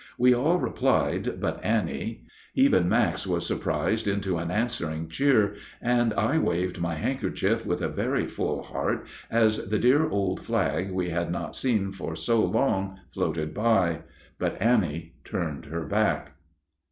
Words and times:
We 0.17 0.33
all 0.33 0.57
replied 0.59 1.39
but 1.39 1.63
Annie. 1.63 2.25
Even 2.55 2.89
Max 2.89 3.27
was 3.27 3.45
surprised 3.45 4.07
into 4.07 4.39
an 4.39 4.49
answering 4.49 5.09
cheer, 5.09 5.53
and 5.79 6.11
I 6.15 6.39
waved 6.39 6.81
my 6.81 6.95
handkerchief 6.95 7.67
with 7.67 7.83
a 7.83 7.87
very 7.87 8.25
full 8.25 8.63
heart 8.63 9.05
as 9.29 9.69
the 9.69 9.77
dear 9.77 10.09
old 10.09 10.43
flag 10.43 10.89
we 10.91 11.11
had 11.11 11.31
not 11.31 11.55
seen 11.55 11.91
for 11.91 12.15
so 12.15 12.43
long 12.43 12.97
floated 13.13 13.53
by; 13.53 13.99
but 14.39 14.59
Annie 14.59 15.13
turned 15.23 15.65
her 15.65 15.85
back. 15.85 16.31